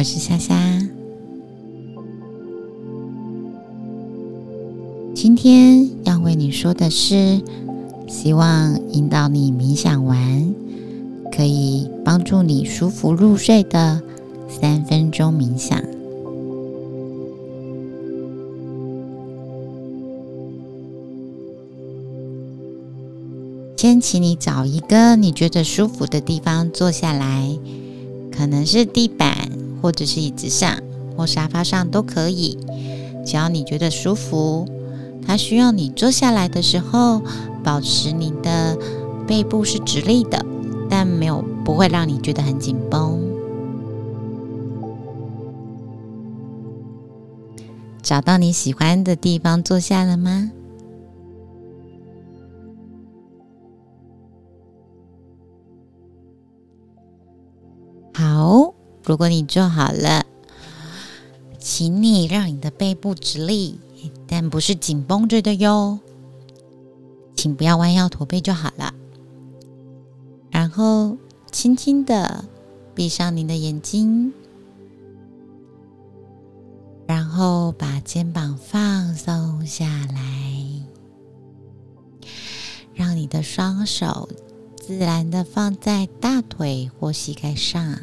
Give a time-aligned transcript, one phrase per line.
[0.00, 0.56] 我是夏夏。
[5.14, 7.38] 今天要为你说的是，
[8.08, 10.54] 希望引导你冥想完，
[11.30, 14.00] 可以帮助你舒服入睡的
[14.48, 15.78] 三分钟冥想。
[23.76, 27.50] 先请你找一个你觉得舒服的地方坐下来，
[28.32, 30.78] 可能是地板，或者是椅子上，
[31.16, 32.58] 或沙发上都可以。
[33.24, 34.66] 只要你觉得舒服，
[35.26, 37.22] 它需要你坐下来的时候，
[37.62, 38.76] 保持你的
[39.26, 40.44] 背部是直立的，
[40.88, 43.18] 但没有不会让你觉得很紧绷。
[48.02, 50.50] 找到你喜欢的地方坐下了吗？
[59.10, 60.24] 如果你做好了，
[61.58, 63.80] 请你让你的背部直立，
[64.28, 65.98] 但不是紧绷着的哟。
[67.34, 68.94] 请不要弯腰驼背就好了。
[70.48, 71.16] 然后
[71.50, 72.44] 轻轻的
[72.94, 74.32] 闭上你的眼睛，
[77.08, 80.86] 然后把肩膀放松下来，
[82.94, 84.28] 让你的双手。
[84.76, 87.98] 自然的放在大腿或膝盖上。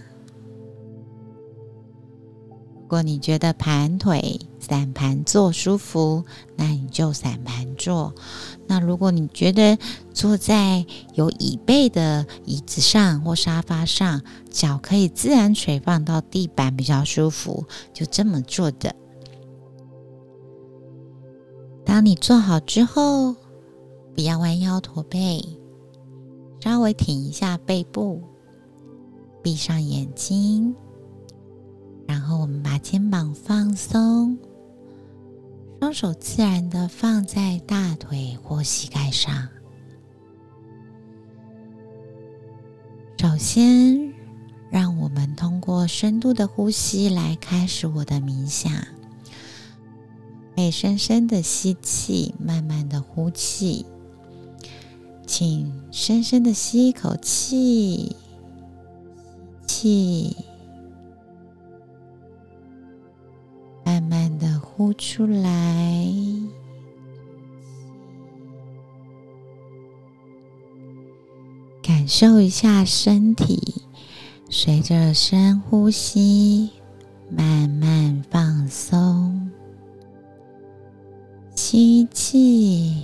[2.87, 6.23] 如果你觉得盘腿散盘坐舒服，
[6.55, 8.15] 那你就散盘坐。
[8.65, 9.77] 那如果你觉得
[10.13, 18.95] 坐在有椅背的椅子上或沙发上，脚可以自然垂放到地板比较舒服，就这么坐的。
[21.83, 23.35] 当你坐好之后，
[24.15, 25.43] 不要弯腰驼背。
[26.61, 28.23] 稍微挺一下背部，
[29.43, 30.73] 闭上眼睛，
[32.07, 34.37] 然后我们把肩膀放松，
[35.79, 39.47] 双手自然的放在大腿或膝盖上。
[43.17, 44.13] 首先，
[44.71, 48.71] 让我们通过深度的呼吸来开始我的冥想。
[50.55, 53.85] 可以深深的吸气，慢慢的呼气。
[55.27, 58.15] 请深深的吸一口气，
[59.67, 60.35] 吸气，
[63.99, 66.07] 慢慢的呼出来，
[71.81, 73.81] 感受一下身体
[74.51, 76.69] 随着深呼吸
[77.27, 79.49] 慢慢放松，
[81.55, 83.01] 吸气。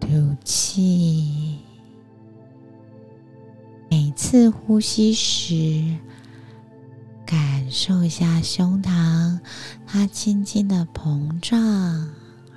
[0.00, 0.08] 吐
[0.42, 1.60] 气，
[3.88, 5.84] 每次呼吸时，
[7.26, 9.38] 感受一下胸膛，
[9.86, 11.58] 它轻轻的膨胀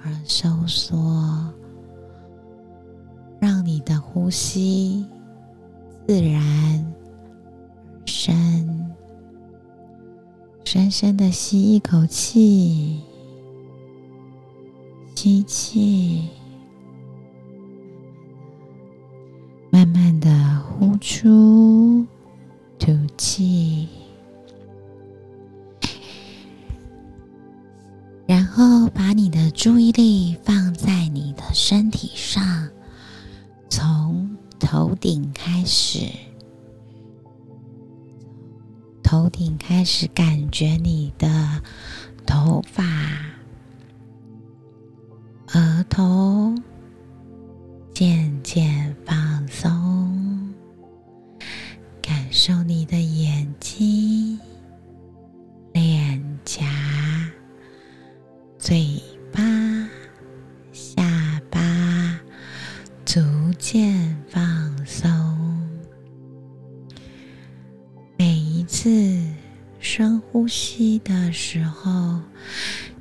[0.03, 1.53] 而收缩，
[3.39, 5.05] 让你的呼吸
[6.07, 6.93] 自然
[8.05, 8.95] 深。
[10.65, 13.01] 深深的吸一口气，
[15.15, 16.27] 吸气。
[19.69, 22.05] 慢慢的呼出，
[22.77, 23.87] 吐气，
[28.27, 32.69] 然后把你的注意力放在你的身体上，
[33.69, 36.09] 从头顶开始，
[39.01, 41.61] 头顶开始感觉你的
[42.25, 42.83] 头发、
[45.53, 46.53] 额头。
[47.93, 49.36] 渐渐放
[68.67, 69.23] 次
[69.79, 72.19] 深呼吸的时候，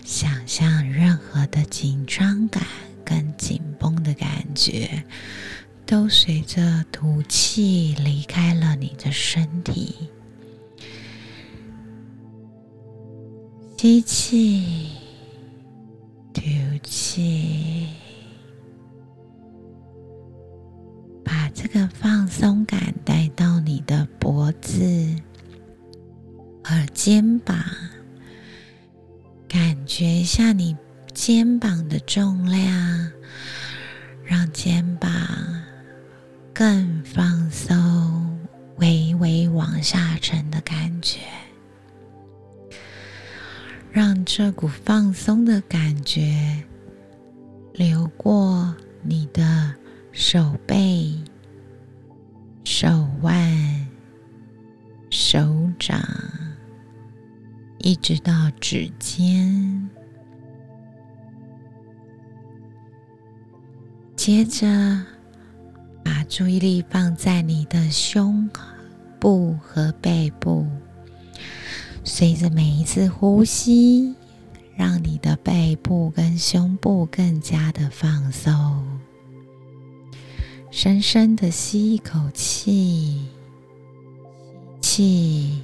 [0.05, 2.63] 想象任何的紧张感。
[3.09, 5.05] 跟紧绷的感觉，
[5.87, 9.95] 都随着吐气离开了你的身体。
[13.79, 14.89] 吸气，
[16.35, 16.43] 吐
[16.83, 17.87] 气，
[21.25, 25.15] 把这个放松感带到你的脖子
[27.07, 27.57] 肩膀，
[29.47, 30.77] 感觉一下你。
[31.15, 33.13] 肩膀的重量，
[34.25, 35.09] 让肩膀
[36.53, 38.37] 更放松，
[38.79, 41.21] 微微往下沉的感觉。
[43.93, 46.61] 让这股放松的感觉
[47.73, 48.75] 流过
[49.05, 49.73] 你的
[50.11, 51.17] 手背、
[52.65, 53.87] 手腕、
[55.09, 56.01] 手掌，
[57.87, 59.89] 一直到指尖。
[64.17, 64.67] 接着，
[66.03, 68.51] 把注意力放在你的胸
[69.21, 70.67] 部和背部，
[72.03, 74.17] 随着每一次呼吸，
[74.75, 78.85] 让你的背部跟胸部更加的放松。
[80.73, 83.29] 深深的吸一口气，
[84.81, 85.63] 吸气，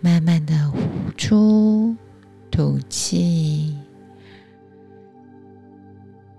[0.00, 0.78] 慢慢的呼
[1.16, 1.94] 出，
[2.50, 3.76] 吐气。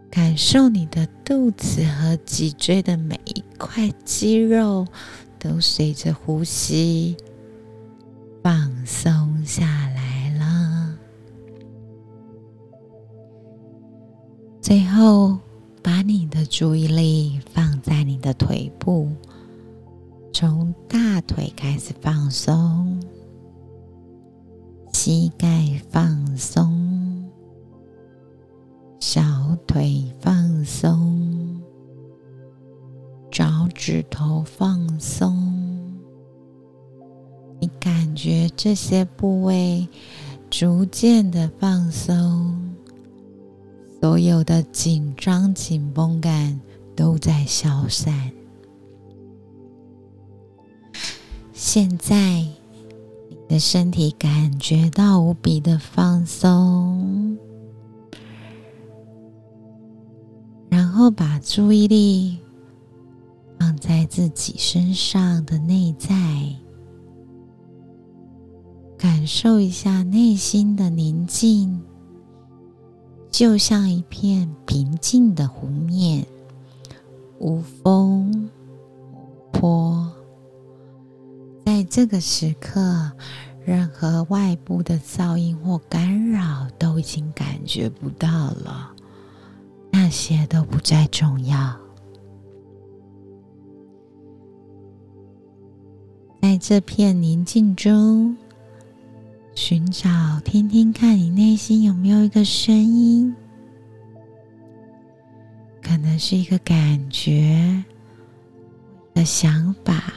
[0.09, 4.85] 感受你的肚子和脊椎的每一块肌肉
[5.39, 7.15] 都随着呼吸
[8.43, 10.97] 放松下来了。
[14.59, 15.37] 最后，
[15.81, 19.07] 把你的注意力放在你的腿部，
[20.33, 22.99] 从大腿开始放松，
[25.03, 27.27] 膝盖放松。
[28.99, 29.23] 小
[29.65, 31.59] 腿放松，
[33.31, 35.35] 脚趾头放松，
[37.59, 39.87] 你感觉这些部位
[40.51, 42.55] 逐渐的放松，
[43.99, 46.61] 所有的紧张紧绷感
[46.95, 48.31] 都在消散。
[51.53, 52.45] 现在，
[53.51, 57.37] 你的身体感觉到无比的放松。
[60.69, 62.39] 然后把注意力
[63.59, 66.15] 放在自己身上的内在，
[68.97, 71.77] 感受一下内心的宁静，
[73.29, 76.25] 就像一片平静的湖面，
[77.37, 78.49] 无风
[79.11, 80.09] 无波。
[81.71, 83.09] 在这个时刻，
[83.63, 88.91] 任何外部的噪音或干扰都已经感觉不到了。
[89.89, 91.73] 那些都不再重要。
[96.41, 98.35] 在这片宁静中，
[99.55, 100.09] 寻找、
[100.43, 103.33] 听听看你内心有没有一个声音，
[105.81, 107.81] 可能是一个感觉、
[109.13, 110.11] 的想法，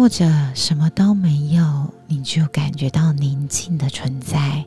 [0.00, 0.24] 或者
[0.54, 4.64] 什么都没有，你就感觉到宁静的存在，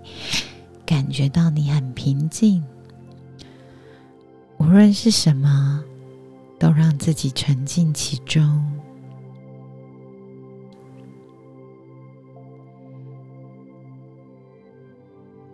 [0.86, 2.64] 感觉到你很平静。
[4.60, 5.84] 无论是什么，
[6.60, 8.64] 都让自己沉浸其中。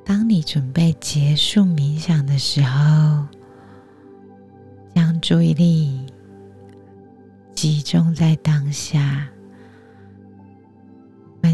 [0.03, 3.25] 当你准备结束冥想的时候，
[4.93, 6.05] 将注意力
[7.55, 9.29] 集中在当下。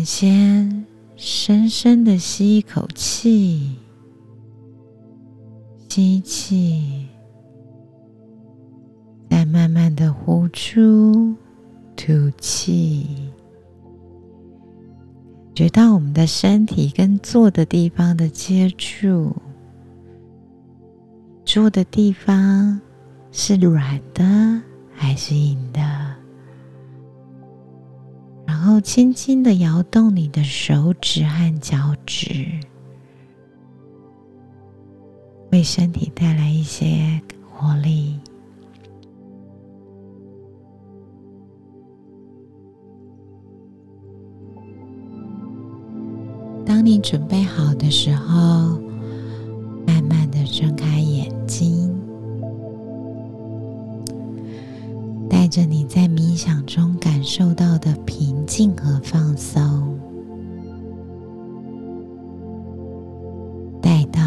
[0.05, 0.85] 先
[1.15, 3.75] 深深的吸一口气，
[5.89, 7.07] 吸气。
[9.27, 11.35] 再慢慢的呼出，
[11.95, 13.29] 吐气，
[15.53, 19.35] 觉到我们的身体跟坐的地方的接触，
[21.43, 22.79] 坐的地方
[23.31, 24.61] 是软的
[24.93, 25.81] 还是硬的？
[28.65, 32.47] 然后轻轻的摇动你的手指和脚趾，
[35.51, 38.19] 为身体带来一些活力。
[46.65, 48.81] 当你准备好的时候，
[58.57, 59.99] 静和放松，
[63.81, 64.21] 带到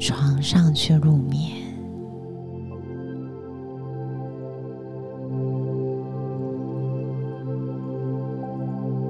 [0.00, 1.52] 床上去入眠。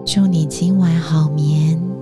[0.05, 1.94] 祝你今晚好眠。